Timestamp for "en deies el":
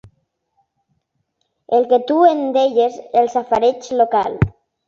2.31-3.33